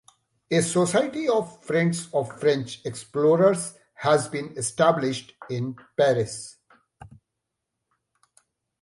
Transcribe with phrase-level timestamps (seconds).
[0.49, 6.57] A Society of Friends of French Explorers has been established in Paris.